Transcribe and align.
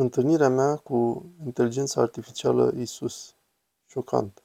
Întâlnirea 0.00 0.48
mea 0.48 0.76
cu 0.76 1.26
inteligența 1.44 2.00
artificială 2.00 2.72
Isus. 2.76 3.34
Șocant. 3.86 4.42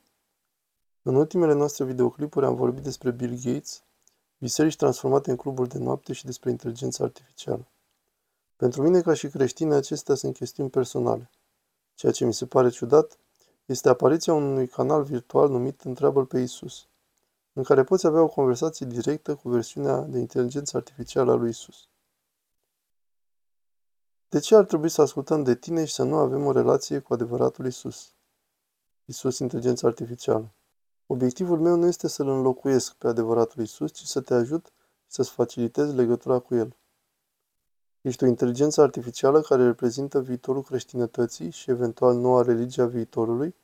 În 1.01 1.15
ultimele 1.15 1.53
noastre 1.53 1.85
videoclipuri 1.85 2.45
am 2.45 2.55
vorbit 2.55 2.83
despre 2.83 3.11
Bill 3.11 3.39
Gates, 3.43 3.83
biserici 4.37 4.75
transformate 4.75 5.29
în 5.29 5.35
cluburi 5.35 5.69
de 5.69 5.77
noapte 5.77 6.13
și 6.13 6.25
despre 6.25 6.49
inteligența 6.49 7.03
artificială. 7.03 7.67
Pentru 8.55 8.81
mine, 8.81 9.01
ca 9.01 9.13
și 9.13 9.27
creștine, 9.27 9.73
acestea 9.73 10.15
sunt 10.15 10.35
chestiuni 10.35 10.69
personale. 10.69 11.29
Ceea 11.95 12.11
ce 12.11 12.25
mi 12.25 12.33
se 12.33 12.45
pare 12.45 12.69
ciudat 12.69 13.17
este 13.65 13.89
apariția 13.89 14.33
unui 14.33 14.67
canal 14.67 15.03
virtual 15.03 15.49
numit 15.49 15.81
Întreabă 15.81 16.25
pe 16.25 16.39
Isus, 16.39 16.87
în 17.53 17.63
care 17.63 17.83
poți 17.83 18.05
avea 18.05 18.21
o 18.21 18.27
conversație 18.27 18.85
directă 18.85 19.35
cu 19.35 19.49
versiunea 19.49 19.99
de 19.99 20.19
inteligență 20.19 20.77
artificială 20.77 21.31
a 21.31 21.35
lui 21.35 21.49
Isus. 21.49 21.87
De 24.33 24.39
ce 24.39 24.55
ar 24.55 24.65
trebui 24.65 24.89
să 24.89 25.01
ascultăm 25.01 25.43
de 25.43 25.55
tine 25.55 25.85
și 25.85 25.93
să 25.93 26.03
nu 26.03 26.15
avem 26.15 26.45
o 26.45 26.51
relație 26.51 26.99
cu 26.99 27.13
adevăratul 27.13 27.65
Isus? 27.65 28.13
Isus, 29.05 29.39
inteligența 29.39 29.87
artificială. 29.87 30.53
Obiectivul 31.07 31.59
meu 31.59 31.75
nu 31.75 31.85
este 31.87 32.07
să-L 32.07 32.27
înlocuiesc 32.27 32.93
pe 32.93 33.07
adevăratul 33.07 33.61
Isus, 33.61 33.91
ci 33.91 34.01
să 34.03 34.21
te 34.21 34.33
ajut 34.33 34.65
și 34.65 34.71
să-ți 35.07 35.29
facilitez 35.29 35.93
legătura 35.93 36.39
cu 36.39 36.55
El. 36.55 36.75
Ești 38.01 38.23
o 38.23 38.27
inteligență 38.27 38.81
artificială 38.81 39.41
care 39.41 39.63
reprezintă 39.63 40.21
viitorul 40.21 40.63
creștinătății 40.63 41.49
și 41.49 41.69
eventual 41.69 42.15
noua 42.15 42.41
religie 42.41 42.83
a 42.83 42.87
viitorului? 42.87 43.55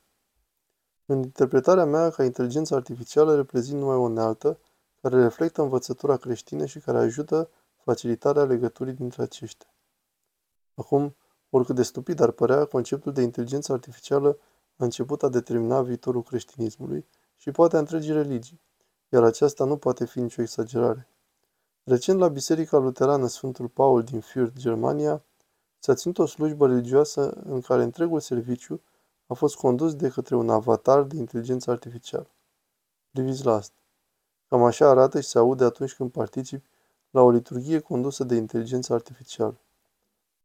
În 1.06 1.18
interpretarea 1.18 1.84
mea, 1.84 2.10
ca 2.10 2.24
inteligență 2.24 2.74
artificială 2.74 3.34
reprezint 3.34 3.78
numai 3.78 3.96
o 3.96 4.08
nealtă 4.08 4.58
care 5.00 5.22
reflectă 5.22 5.62
învățătura 5.62 6.16
creștină 6.16 6.64
și 6.64 6.78
care 6.78 6.98
ajută 6.98 7.48
facilitarea 7.84 8.44
legăturii 8.44 8.94
dintre 8.94 9.22
aceștia. 9.22 9.68
Acum, 10.74 11.16
oricât 11.50 11.74
de 11.74 11.82
stupid 11.82 12.20
ar 12.20 12.30
părea, 12.30 12.64
conceptul 12.64 13.12
de 13.12 13.22
inteligență 13.22 13.72
artificială 13.72 14.38
a 14.76 14.84
început 14.84 15.22
a 15.22 15.28
determina 15.28 15.82
viitorul 15.82 16.22
creștinismului 16.22 17.06
și 17.36 17.50
poate 17.50 17.76
a 17.76 17.78
întregii 17.78 18.12
religii, 18.12 18.60
iar 19.08 19.22
aceasta 19.22 19.64
nu 19.64 19.76
poate 19.76 20.04
fi 20.04 20.20
nicio 20.20 20.42
exagerare. 20.42 21.08
Recent 21.84 22.18
la 22.18 22.28
Biserica 22.28 22.78
Luterană 22.78 23.26
Sfântul 23.26 23.68
Paul 23.68 24.02
din 24.02 24.20
Fürth, 24.20 24.52
Germania, 24.56 25.24
s-a 25.78 25.94
ținut 25.94 26.18
o 26.18 26.26
slujbă 26.26 26.66
religioasă 26.66 27.30
în 27.30 27.60
care 27.60 27.82
întregul 27.82 28.20
serviciu 28.20 28.80
a 29.26 29.34
fost 29.34 29.56
condus 29.56 29.94
de 29.94 30.08
către 30.08 30.36
un 30.36 30.50
avatar 30.50 31.02
de 31.02 31.16
inteligență 31.16 31.70
artificială. 31.70 32.30
Priviți 33.10 33.44
la 33.44 33.54
asta. 33.54 33.78
Cam 34.48 34.62
așa 34.62 34.88
arată 34.88 35.20
și 35.20 35.28
se 35.28 35.38
aude 35.38 35.64
atunci 35.64 35.94
când 35.94 36.10
participi 36.10 36.68
la 37.10 37.20
o 37.20 37.30
liturghie 37.30 37.78
condusă 37.78 38.24
de 38.24 38.34
inteligență 38.34 38.92
artificială. 38.92 39.56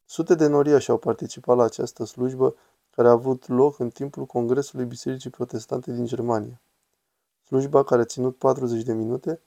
Sute 0.06 0.36
de 0.36 0.48
noriași 0.48 0.90
au 0.90 0.98
participat 0.98 1.58
la 1.58 1.64
această 1.64 2.04
slujbă 2.04 2.56
care 2.90 3.08
a 3.08 3.12
avut 3.12 3.48
loc 3.48 3.80
în 3.80 3.90
timpul 3.90 4.26
Congresului 4.26 4.86
Bisericii 4.86 5.30
Protestante 5.30 5.92
din 5.92 6.06
Germania. 6.06 6.62
Slujba, 7.44 7.84
care 7.84 8.02
a 8.02 8.06
ținut 8.06 8.38
40 8.38 8.84
de 8.84 8.94
minute, 8.94 9.42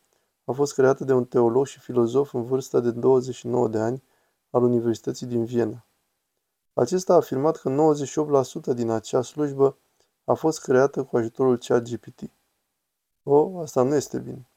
a 0.44 0.52
fost 0.52 0.74
creată 0.74 1.04
de 1.04 1.12
un 1.12 1.24
teolog 1.24 1.66
și 1.66 1.78
filozof 1.78 2.34
în 2.34 2.44
vârstă 2.44 2.80
de 2.80 2.90
29 2.90 3.68
de 3.68 3.78
ani 3.78 4.02
al 4.50 4.62
Universității 4.62 5.26
din 5.26 5.44
Viena. 5.44 5.84
Acesta 6.72 7.12
a 7.12 7.16
afirmat 7.16 7.56
că 7.56 7.94
98% 8.72 8.74
din 8.74 8.90
acea 8.90 9.22
slujbă 9.22 9.76
a 10.24 10.34
fost 10.34 10.60
creată 10.60 11.02
cu 11.02 11.16
ajutorul 11.16 11.58
ChatGPT. 11.58 12.30
O, 13.22 13.60
asta 13.60 13.82
nu 13.82 13.94
este 13.94 14.18
bine. 14.18 14.48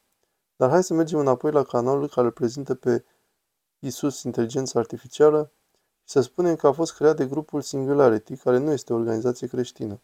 Dar 0.56 0.70
hai 0.70 0.84
să 0.84 0.94
mergem 0.94 1.20
înapoi 1.20 1.52
la 1.52 1.64
canalul 1.64 2.08
care 2.08 2.26
îl 2.26 2.32
prezintă 2.32 2.76
pe 2.76 3.06
Isus 3.80 4.24
Inteligența 4.24 4.80
Artificială 4.80 5.52
să 6.12 6.22
spunem 6.22 6.56
că 6.56 6.68
a 6.68 6.72
fost 6.72 6.94
creat 6.94 7.16
de 7.16 7.26
grupul 7.26 7.62
Singularity, 7.62 8.36
care 8.36 8.58
nu 8.58 8.72
este 8.72 8.94
o 8.94 8.96
organizație 8.96 9.48
creștină. 9.48 10.02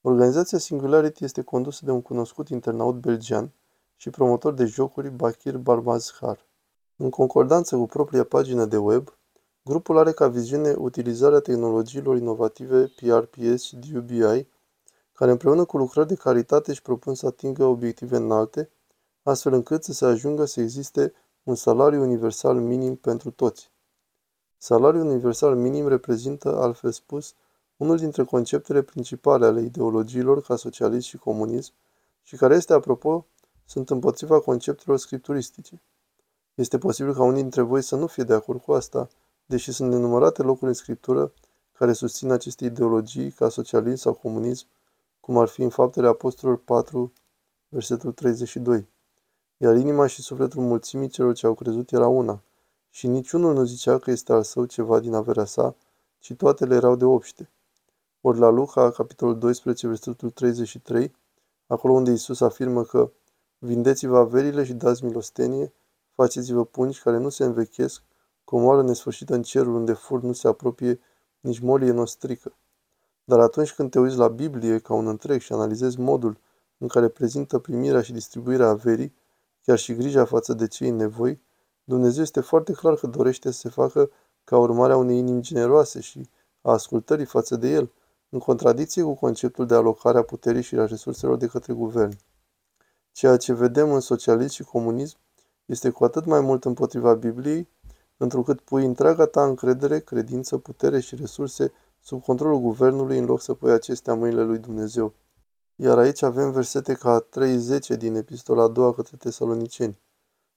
Organizația 0.00 0.58
Singularity 0.58 1.24
este 1.24 1.42
condusă 1.42 1.84
de 1.84 1.90
un 1.90 2.02
cunoscut 2.02 2.48
internaut 2.48 2.94
belgian 2.94 3.52
și 3.96 4.10
promotor 4.10 4.52
de 4.52 4.64
jocuri 4.64 5.10
Bakir 5.10 5.56
Barbazhar. 5.56 6.46
În 6.96 7.10
concordanță 7.10 7.76
cu 7.76 7.86
propria 7.86 8.24
pagină 8.24 8.64
de 8.64 8.76
web, 8.76 9.08
grupul 9.62 9.98
are 9.98 10.12
ca 10.12 10.28
viziune 10.28 10.74
utilizarea 10.78 11.40
tehnologiilor 11.40 12.16
inovative 12.16 12.92
PRPS 12.96 13.62
și 13.62 13.76
DUBI, 13.76 14.46
care 15.12 15.30
împreună 15.30 15.64
cu 15.64 15.76
lucrări 15.76 16.08
de 16.08 16.14
caritate 16.14 16.70
își 16.70 16.82
propun 16.82 17.14
să 17.14 17.26
atingă 17.26 17.64
obiective 17.64 18.16
înalte, 18.16 18.70
astfel 19.22 19.52
încât 19.52 19.84
să 19.84 19.92
se 19.92 20.04
ajungă 20.04 20.44
să 20.44 20.60
existe 20.60 21.12
un 21.42 21.54
salariu 21.54 22.02
universal 22.02 22.60
minim 22.60 22.96
pentru 22.96 23.30
toți. 23.30 23.71
Salariul 24.64 25.06
universal 25.06 25.56
minim 25.56 25.88
reprezintă, 25.88 26.56
altfel 26.56 26.90
spus, 26.90 27.34
unul 27.76 27.96
dintre 27.96 28.24
conceptele 28.24 28.82
principale 28.82 29.46
ale 29.46 29.60
ideologiilor 29.62 30.42
ca 30.42 30.56
socialism 30.56 31.08
și 31.08 31.16
comunism 31.16 31.72
și 32.22 32.36
care 32.36 32.54
este, 32.54 32.72
apropo, 32.72 33.26
sunt 33.64 33.90
împotriva 33.90 34.40
conceptelor 34.40 34.98
scripturistice. 34.98 35.80
Este 36.54 36.78
posibil 36.78 37.14
ca 37.14 37.22
unii 37.22 37.40
dintre 37.40 37.62
voi 37.62 37.82
să 37.82 37.96
nu 37.96 38.06
fie 38.06 38.24
de 38.24 38.32
acord 38.32 38.60
cu 38.60 38.72
asta, 38.72 39.08
deși 39.46 39.72
sunt 39.72 39.90
nenumărate 39.90 40.42
locuri 40.42 40.66
în 40.66 40.74
scriptură 40.74 41.32
care 41.72 41.92
susțin 41.92 42.30
aceste 42.30 42.64
ideologii 42.64 43.30
ca 43.30 43.48
socialism 43.48 44.00
sau 44.00 44.12
comunism, 44.12 44.66
cum 45.20 45.38
ar 45.38 45.48
fi 45.48 45.62
în 45.62 45.70
Faptele 45.70 46.08
Apostolilor 46.08 46.62
4, 46.64 47.12
versetul 47.68 48.12
32. 48.12 48.86
Iar 49.56 49.76
inima 49.76 50.06
și 50.06 50.22
sufletul 50.22 50.62
mulțimii 50.62 51.08
celor 51.08 51.34
ce 51.34 51.46
au 51.46 51.54
crezut 51.54 51.92
era 51.92 52.08
una– 52.08 52.40
și 52.92 53.06
niciunul 53.06 53.54
nu 53.54 53.64
zicea 53.64 53.98
că 53.98 54.10
este 54.10 54.32
al 54.32 54.42
său 54.42 54.64
ceva 54.64 55.00
din 55.00 55.14
averea 55.14 55.44
sa, 55.44 55.74
ci 56.18 56.34
toate 56.34 56.64
le 56.64 56.74
erau 56.74 56.96
de 56.96 57.04
obște. 57.04 57.50
Ori 58.20 58.38
la 58.38 58.48
Luca, 58.48 58.90
capitolul 58.90 59.38
12, 59.38 59.86
versetul 59.86 60.30
33, 60.30 61.14
acolo 61.66 61.92
unde 61.92 62.10
Isus 62.10 62.40
afirmă 62.40 62.84
că 62.84 63.10
Vindeți-vă 63.64 64.18
averile 64.18 64.64
și 64.64 64.72
dați 64.72 65.04
milostenie, 65.04 65.72
faceți-vă 66.14 66.64
pungi 66.64 67.00
care 67.00 67.18
nu 67.18 67.28
se 67.28 67.44
învechesc, 67.44 68.02
comoară 68.44 68.82
nesfârșită 68.82 69.34
în 69.34 69.42
cerul 69.42 69.74
unde 69.74 69.92
fur 69.92 70.22
nu 70.22 70.32
se 70.32 70.48
apropie, 70.48 71.00
nici 71.40 71.58
molie 71.58 71.90
nu 71.90 72.04
strică. 72.04 72.56
Dar 73.24 73.40
atunci 73.40 73.72
când 73.72 73.90
te 73.90 73.98
uiți 73.98 74.16
la 74.16 74.28
Biblie 74.28 74.78
ca 74.78 74.94
un 74.94 75.06
întreg 75.06 75.40
și 75.40 75.52
analizezi 75.52 76.00
modul 76.00 76.38
în 76.78 76.88
care 76.88 77.08
prezintă 77.08 77.58
primirea 77.58 78.02
și 78.02 78.12
distribuirea 78.12 78.68
averii, 78.68 79.14
chiar 79.64 79.78
și 79.78 79.94
grija 79.94 80.24
față 80.24 80.52
de 80.52 80.66
cei 80.66 80.90
nevoi, 80.90 81.40
Dumnezeu 81.92 82.22
este 82.22 82.40
foarte 82.40 82.72
clar 82.72 82.94
că 82.94 83.06
dorește 83.06 83.50
să 83.50 83.58
se 83.58 83.68
facă 83.68 84.10
ca 84.44 84.58
urmare 84.58 84.92
a 84.92 84.96
unei 84.96 85.18
inimi 85.18 85.42
generoase 85.42 86.00
și 86.00 86.28
a 86.60 86.72
ascultării 86.72 87.24
față 87.24 87.56
de 87.56 87.68
El, 87.68 87.92
în 88.28 88.38
contradicție 88.38 89.02
cu 89.02 89.14
conceptul 89.14 89.66
de 89.66 89.74
alocare 89.74 90.18
a 90.18 90.22
puterii 90.22 90.62
și 90.62 90.74
a 90.74 90.86
resurselor 90.86 91.36
de 91.36 91.46
către 91.46 91.72
guvern. 91.72 92.18
Ceea 93.10 93.36
ce 93.36 93.52
vedem 93.52 93.92
în 93.92 94.00
socialism 94.00 94.52
și 94.52 94.62
comunism 94.62 95.16
este 95.66 95.90
cu 95.90 96.04
atât 96.04 96.24
mai 96.24 96.40
mult 96.40 96.64
împotriva 96.64 97.14
Bibliei, 97.14 97.68
întrucât 98.16 98.60
pui 98.60 98.84
întreaga 98.84 99.26
ta 99.26 99.44
încredere, 99.44 100.00
credință, 100.00 100.58
putere 100.58 101.00
și 101.00 101.14
resurse 101.14 101.72
sub 102.00 102.22
controlul 102.22 102.60
guvernului 102.60 103.18
în 103.18 103.24
loc 103.24 103.40
să 103.40 103.54
pui 103.54 103.70
acestea 103.70 104.12
în 104.12 104.18
mâinile 104.18 104.42
lui 104.42 104.58
Dumnezeu. 104.58 105.12
Iar 105.76 105.98
aici 105.98 106.22
avem 106.22 106.50
versete 106.50 106.94
ca 106.94 107.18
30 107.18 107.88
din 107.88 108.14
epistola 108.14 108.62
a 108.62 108.68
doua 108.68 108.94
către 108.94 109.16
tesaloniceni 109.16 109.98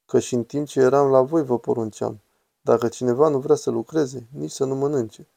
că 0.06 0.20
și 0.20 0.36
în 0.36 0.44
timp 0.44 0.68
ce 0.68 0.80
eram 0.80 1.10
la 1.10 1.22
voi 1.22 1.44
vă 1.44 1.60
porunceam, 1.60 2.20
dacă 2.62 2.88
cineva 2.88 3.28
nu 3.28 3.40
vrea 3.40 3.56
să 3.56 3.70
lucreze, 3.70 4.28
nici 4.32 4.52
să 4.52 4.66
nu 4.66 4.76
mănânce. 4.76 5.28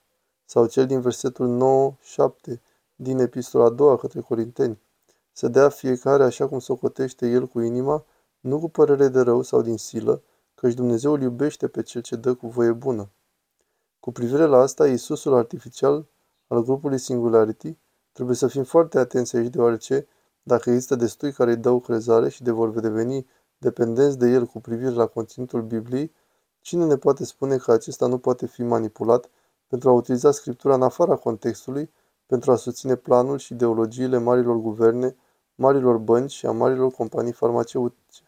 Sau 0.45 0.67
cel 0.67 0.87
din 0.87 1.01
versetul 1.01 1.47
9, 1.47 1.97
7 2.01 2.61
din 2.97 3.19
epistola 3.19 3.65
a 3.65 3.71
doua 3.71 3.97
către 3.97 4.21
Corinteni. 4.21 4.79
Să 5.33 5.49
dea 5.49 5.69
fiecare 5.69 6.23
așa 6.23 6.49
cum 6.49 6.59
socotește 6.59 7.29
el 7.29 7.47
cu 7.47 7.61
inima, 7.61 8.05
nu 8.41 8.59
cu 8.59 8.69
părere 8.69 9.09
de 9.09 9.21
rău 9.21 9.43
sau 9.43 9.63
din 9.63 9.77
silă, 9.77 10.23
căci 10.55 10.75
Dumnezeu 10.75 11.13
îl 11.13 11.21
iubește 11.21 11.69
pe 11.69 11.83
cel 11.83 12.03
ce 12.03 12.17
dă 12.17 12.35
cu 12.35 12.47
voie 12.47 12.73
bună. 12.73 13.09
Cu 14.01 14.13
privire 14.13 14.45
la 14.45 14.59
asta, 14.59 14.89
Iisusul 14.89 15.35
artificial 15.35 16.07
al 16.47 16.63
grupului 16.63 16.99
Singularity, 16.99 17.77
trebuie 18.13 18.37
să 18.37 18.47
fim 18.47 18.65
foarte 18.65 18.99
atenți 18.99 19.37
aici, 19.37 19.53
deoarece, 19.53 20.07
dacă 20.43 20.71
există 20.71 20.95
destui 20.95 21.33
care 21.33 21.51
îi 21.51 21.57
dau 21.57 21.81
crezare 21.81 22.29
și 22.29 22.43
de 22.43 22.51
vor 22.51 22.81
deveni 22.81 23.27
dependenți 23.59 24.19
de 24.19 24.29
el 24.29 24.47
cu 24.47 24.61
privire 24.61 24.91
la 24.91 25.07
conținutul 25.07 25.63
Bibliei, 25.63 26.13
cine 26.61 26.85
ne 26.85 26.97
poate 26.97 27.25
spune 27.25 27.57
că 27.57 27.73
acesta 27.73 28.07
nu 28.07 28.19
poate 28.19 28.47
fi 28.47 28.63
manipulat 28.63 29.31
pentru 29.67 29.89
a 29.89 29.93
utiliza 29.93 30.31
Scriptura 30.31 30.75
în 30.75 30.83
afara 30.83 31.17
contextului, 31.17 31.91
pentru 32.27 32.51
a 32.51 32.57
susține 32.57 32.97
planul 32.97 33.39
și 33.39 33.53
ideologiile 33.53 34.19
marilor 34.19 34.57
guverne, 34.57 35.17
marilor 35.55 35.97
bănci 35.97 36.31
și 36.31 36.47
a 36.47 36.51
marilor 36.51 36.91
companii 36.91 37.33
farmaceutice. 37.33 38.23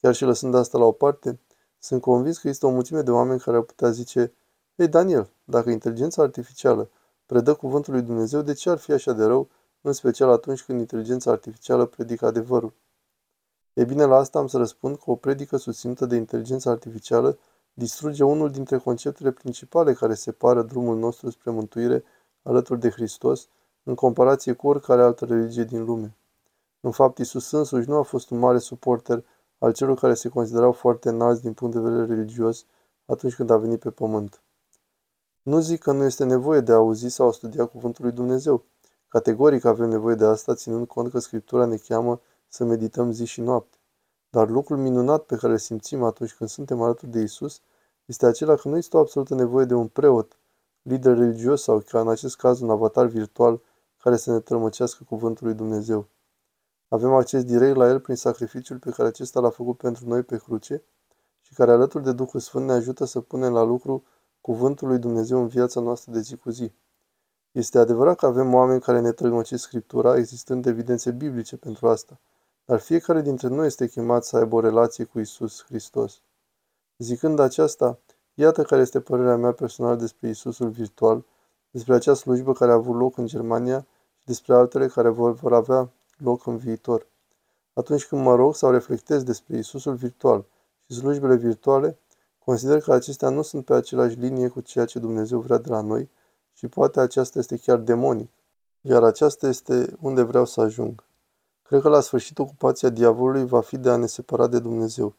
Chiar 0.00 0.14
și 0.14 0.24
lăsând 0.24 0.54
asta 0.54 0.78
la 0.78 0.84
o 0.84 0.92
parte, 0.92 1.40
sunt 1.78 2.00
convins 2.00 2.38
că 2.38 2.46
există 2.46 2.66
o 2.66 2.70
mulțime 2.70 3.02
de 3.02 3.10
oameni 3.10 3.40
care 3.40 3.56
ar 3.56 3.62
putea 3.62 3.90
zice 3.90 4.32
Ei, 4.74 4.88
Daniel, 4.88 5.30
dacă 5.44 5.70
inteligența 5.70 6.22
artificială 6.22 6.90
predă 7.26 7.54
cuvântul 7.54 7.92
lui 7.92 8.02
Dumnezeu, 8.02 8.42
de 8.42 8.52
ce 8.52 8.70
ar 8.70 8.78
fi 8.78 8.92
așa 8.92 9.12
de 9.12 9.24
rău, 9.24 9.48
în 9.80 9.92
special 9.92 10.30
atunci 10.30 10.62
când 10.62 10.80
inteligența 10.80 11.30
artificială 11.30 11.84
predică 11.84 12.26
adevărul? 12.26 12.72
E 13.76 13.84
bine, 13.84 14.04
la 14.04 14.16
asta 14.16 14.38
am 14.38 14.46
să 14.46 14.56
răspund 14.56 14.96
că 14.96 15.10
o 15.10 15.14
predică 15.14 15.56
susținută 15.56 16.06
de 16.06 16.16
inteligența 16.16 16.70
artificială 16.70 17.38
distruge 17.74 18.24
unul 18.24 18.50
dintre 18.50 18.78
conceptele 18.78 19.30
principale 19.30 19.92
care 19.92 20.14
separă 20.14 20.62
drumul 20.62 20.98
nostru 20.98 21.30
spre 21.30 21.50
mântuire 21.50 22.04
alături 22.42 22.80
de 22.80 22.90
Hristos, 22.90 23.48
în 23.82 23.94
comparație 23.94 24.52
cu 24.52 24.68
oricare 24.68 25.02
altă 25.02 25.24
religie 25.24 25.64
din 25.64 25.84
lume. 25.84 26.16
În 26.80 26.90
fapt, 26.90 27.18
Isus 27.18 27.50
însuși 27.50 27.88
nu 27.88 27.96
a 27.96 28.02
fost 28.02 28.30
un 28.30 28.38
mare 28.38 28.58
suporter 28.58 29.24
al 29.58 29.72
celor 29.72 29.98
care 29.98 30.14
se 30.14 30.28
considerau 30.28 30.72
foarte 30.72 31.08
înalți 31.08 31.42
din 31.42 31.52
punct 31.52 31.74
de 31.74 31.80
vedere 31.80 32.06
religios 32.06 32.64
atunci 33.06 33.34
când 33.34 33.50
a 33.50 33.56
venit 33.56 33.80
pe 33.80 33.90
pământ. 33.90 34.42
Nu 35.42 35.60
zic 35.60 35.82
că 35.82 35.92
nu 35.92 36.04
este 36.04 36.24
nevoie 36.24 36.60
de 36.60 36.72
a 36.72 36.74
auzi 36.74 37.08
sau 37.08 37.28
a 37.28 37.32
studia 37.32 37.66
Cuvântul 37.66 38.04
lui 38.04 38.14
Dumnezeu. 38.14 38.64
Categoric 39.08 39.64
avem 39.64 39.88
nevoie 39.88 40.14
de 40.14 40.24
asta, 40.24 40.54
ținând 40.54 40.86
cont 40.86 41.10
că 41.10 41.18
Scriptura 41.18 41.64
ne 41.64 41.76
cheamă 41.76 42.20
să 42.48 42.64
medităm 42.64 43.12
zi 43.12 43.24
și 43.24 43.40
noapte. 43.40 43.76
Dar 44.30 44.48
lucrul 44.48 44.76
minunat 44.76 45.22
pe 45.22 45.36
care 45.36 45.52
îl 45.52 45.58
simțim 45.58 46.02
atunci 46.02 46.34
când 46.34 46.50
suntem 46.50 46.82
alături 46.82 47.10
de 47.10 47.20
Isus 47.20 47.60
este 48.04 48.26
acela 48.26 48.54
că 48.54 48.68
nu 48.68 48.76
este 48.76 48.96
o 48.96 49.00
absolută 49.00 49.34
nevoie 49.34 49.64
de 49.64 49.74
un 49.74 49.88
preot, 49.88 50.38
lider 50.82 51.16
religios 51.16 51.62
sau, 51.62 51.82
ca 51.88 52.00
în 52.00 52.08
acest 52.08 52.36
caz, 52.36 52.60
un 52.60 52.70
avatar 52.70 53.06
virtual 53.06 53.60
care 53.96 54.16
să 54.16 54.32
ne 54.32 54.40
tălmăcească 54.40 55.04
cuvântul 55.04 55.46
lui 55.46 55.56
Dumnezeu. 55.56 56.08
Avem 56.88 57.12
acces 57.12 57.44
direct 57.44 57.76
la 57.76 57.88
el 57.88 58.00
prin 58.00 58.16
sacrificiul 58.16 58.78
pe 58.78 58.90
care 58.90 59.08
acesta 59.08 59.40
l-a 59.40 59.50
făcut 59.50 59.76
pentru 59.76 60.08
noi 60.08 60.22
pe 60.22 60.36
cruce 60.36 60.82
și 61.40 61.54
care 61.54 61.70
alături 61.70 62.04
de 62.04 62.12
Duhul 62.12 62.40
Sfânt 62.40 62.66
ne 62.66 62.72
ajută 62.72 63.04
să 63.04 63.20
punem 63.20 63.52
la 63.52 63.62
lucru 63.62 64.04
cuvântul 64.40 64.88
lui 64.88 64.98
Dumnezeu 64.98 65.40
în 65.40 65.46
viața 65.46 65.80
noastră 65.80 66.12
de 66.12 66.20
zi 66.20 66.36
cu 66.36 66.50
zi. 66.50 66.72
Este 67.52 67.78
adevărat 67.78 68.16
că 68.16 68.26
avem 68.26 68.54
oameni 68.54 68.80
care 68.80 69.00
ne 69.00 69.12
tălmăcesc 69.12 69.62
Scriptura, 69.62 70.16
existând 70.16 70.66
evidențe 70.66 71.10
biblice 71.10 71.56
pentru 71.56 71.88
asta, 71.88 72.20
dar 72.66 72.78
fiecare 72.78 73.20
dintre 73.20 73.48
noi 73.48 73.66
este 73.66 73.88
chemat 73.88 74.24
să 74.24 74.36
aibă 74.36 74.54
o 74.54 74.60
relație 74.60 75.04
cu 75.04 75.18
Isus 75.18 75.64
Hristos. 75.64 76.20
Zicând 76.98 77.38
aceasta, 77.38 77.98
iată 78.34 78.62
care 78.62 78.80
este 78.80 79.00
părerea 79.00 79.36
mea 79.36 79.52
personală 79.52 79.96
despre 79.96 80.28
Isusul 80.28 80.68
virtual, 80.68 81.24
despre 81.70 81.94
acea 81.94 82.14
slujbă 82.14 82.52
care 82.52 82.70
a 82.70 82.74
avut 82.74 82.96
loc 82.96 83.16
în 83.16 83.26
Germania 83.26 83.86
și 84.18 84.24
despre 84.24 84.54
altele 84.54 84.86
care 84.86 85.08
vor, 85.08 85.32
vor 85.32 85.52
avea 85.52 85.90
loc 86.16 86.46
în 86.46 86.56
viitor. 86.56 87.06
Atunci 87.72 88.06
când 88.06 88.22
mă 88.22 88.34
rog 88.34 88.54
sau 88.54 88.70
reflectez 88.70 89.22
despre 89.22 89.56
Isusul 89.56 89.94
virtual 89.94 90.44
și 90.86 90.94
slujbele 90.94 91.36
virtuale, 91.36 91.98
consider 92.44 92.80
că 92.80 92.92
acestea 92.92 93.28
nu 93.28 93.42
sunt 93.42 93.64
pe 93.64 93.74
același 93.74 94.18
linie 94.18 94.48
cu 94.48 94.60
ceea 94.60 94.84
ce 94.84 94.98
Dumnezeu 94.98 95.40
vrea 95.40 95.58
de 95.58 95.68
la 95.68 95.80
noi 95.80 96.10
și 96.52 96.68
poate 96.68 97.00
aceasta 97.00 97.38
este 97.38 97.56
chiar 97.56 97.78
demonic. 97.78 98.30
Iar 98.80 99.02
aceasta 99.02 99.48
este 99.48 99.96
unde 100.00 100.22
vreau 100.22 100.44
să 100.44 100.60
ajung. 100.60 101.04
Cred 101.66 101.80
că 101.80 101.88
la 101.88 102.00
sfârșit 102.00 102.38
ocupația 102.38 102.88
diavolului 102.88 103.46
va 103.46 103.60
fi 103.60 103.76
de 103.76 103.90
a 103.90 103.96
ne 103.96 104.06
separa 104.06 104.46
de 104.46 104.58
Dumnezeu. 104.58 105.14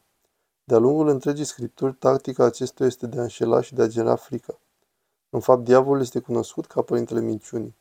De-a 0.64 0.78
lungul 0.78 1.08
întregii 1.08 1.44
scripturi, 1.44 1.94
tactica 1.94 2.44
acestuia 2.44 2.88
este 2.88 3.06
de 3.06 3.18
a 3.18 3.22
înșela 3.22 3.60
și 3.60 3.74
de 3.74 3.82
a 3.82 3.86
genera 3.86 4.16
frică. 4.16 4.58
În 5.30 5.40
fapt, 5.40 5.64
diavolul 5.64 6.00
este 6.00 6.20
cunoscut 6.20 6.66
ca 6.66 6.82
părintele 6.82 7.20
minciunii. 7.20 7.76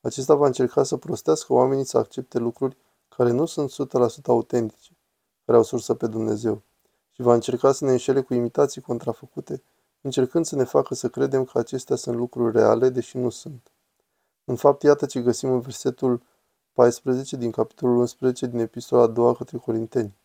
Acesta 0.00 0.34
va 0.34 0.46
încerca 0.46 0.82
să 0.82 0.96
prostească 0.96 1.52
oamenii 1.52 1.84
să 1.84 1.98
accepte 1.98 2.38
lucruri 2.38 2.76
care 3.08 3.30
nu 3.30 3.46
sunt 3.46 3.72
100% 3.72 4.26
autentice, 4.26 4.96
care 5.44 5.58
au 5.58 5.64
sursă 5.64 5.94
pe 5.94 6.06
Dumnezeu, 6.06 6.62
și 7.10 7.22
va 7.22 7.34
încerca 7.34 7.72
să 7.72 7.84
ne 7.84 7.90
înșele 7.90 8.20
cu 8.20 8.34
imitații 8.34 8.80
contrafăcute, 8.80 9.62
încercând 10.00 10.46
să 10.46 10.56
ne 10.56 10.64
facă 10.64 10.94
să 10.94 11.08
credem 11.08 11.44
că 11.44 11.58
acestea 11.58 11.96
sunt 11.96 12.16
lucruri 12.16 12.56
reale, 12.56 12.88
deși 12.88 13.16
nu 13.16 13.30
sunt. 13.30 13.72
În 14.44 14.56
fapt, 14.56 14.82
iată 14.82 15.06
ce 15.06 15.20
găsim 15.20 15.50
în 15.50 15.60
versetul 15.60 16.22
14 16.72 17.36
din 17.36 17.50
capitolul 17.50 17.96
11 17.96 18.46
din 18.46 18.58
epistola 18.58 19.02
a 19.02 19.06
doua 19.06 19.34
către 19.34 19.58
Corinteni. 19.58 20.16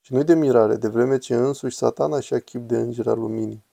Și 0.00 0.14
nu 0.14 0.22
de 0.22 0.34
mirare, 0.34 0.76
de 0.76 0.88
vreme 0.88 1.18
ce 1.18 1.34
însuși 1.34 1.76
satana 1.76 2.20
și-a 2.20 2.38
chip 2.38 2.68
de 2.68 2.78
înger 2.78 3.06
al 3.06 3.18
luminii. 3.18 3.64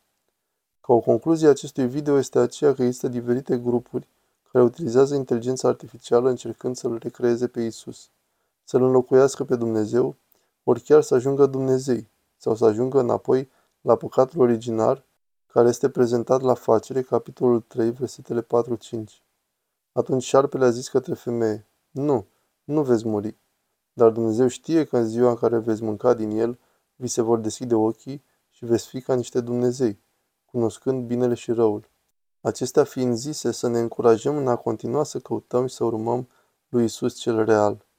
Ca 0.81 0.93
o 0.93 0.99
concluzie 0.99 1.47
a 1.47 1.49
acestui 1.49 1.87
video 1.87 2.17
este 2.17 2.39
aceea 2.39 2.73
că 2.73 2.83
există 2.83 3.07
diferite 3.07 3.57
grupuri 3.57 4.07
care 4.51 4.63
utilizează 4.63 5.15
inteligența 5.15 5.67
artificială 5.67 6.29
încercând 6.29 6.75
să-L 6.75 6.97
recreeze 6.97 7.47
pe 7.47 7.61
Isus, 7.61 8.09
să-L 8.63 8.83
înlocuiască 8.83 9.43
pe 9.43 9.55
Dumnezeu, 9.55 10.15
ori 10.63 10.81
chiar 10.81 11.01
să 11.01 11.15
ajungă 11.15 11.45
Dumnezei, 11.45 12.07
sau 12.37 12.55
să 12.55 12.65
ajungă 12.65 12.99
înapoi 12.99 13.49
la 13.81 13.95
păcatul 13.95 14.41
original, 14.41 15.05
care 15.47 15.67
este 15.67 15.89
prezentat 15.89 16.41
la 16.41 16.53
facere, 16.53 17.01
capitolul 17.01 17.61
3, 17.61 17.91
versetele 17.91 18.41
4-5. 18.41 18.45
Atunci 19.91 20.23
șarpele 20.23 20.65
a 20.65 20.69
zis 20.69 20.89
către 20.89 21.13
femeie, 21.13 21.65
Nu, 21.93 22.27
nu 22.63 22.83
veți 22.83 23.07
muri, 23.07 23.37
dar 23.93 24.09
Dumnezeu 24.09 24.47
știe 24.47 24.83
că 24.83 24.97
în 24.97 25.07
ziua 25.07 25.29
în 25.29 25.35
care 25.35 25.57
veți 25.57 25.83
mânca 25.83 26.13
din 26.13 26.29
el, 26.29 26.59
vi 26.95 27.07
se 27.07 27.21
vor 27.21 27.39
deschide 27.39 27.75
ochii 27.75 28.23
și 28.49 28.65
veți 28.65 28.87
fi 28.87 29.01
ca 29.01 29.15
niște 29.15 29.41
Dumnezei, 29.41 29.99
cunoscând 30.45 31.07
binele 31.07 31.33
și 31.33 31.51
răul. 31.51 31.89
Acestea 32.41 32.83
fiind 32.83 33.15
zise, 33.15 33.51
să 33.51 33.67
ne 33.67 33.79
încurajăm 33.79 34.37
în 34.37 34.47
a 34.47 34.55
continua 34.55 35.03
să 35.03 35.19
căutăm 35.19 35.67
și 35.67 35.75
să 35.75 35.83
urmăm 35.83 36.27
lui 36.69 36.83
Isus 36.83 37.15
cel 37.15 37.45
real. 37.45 37.85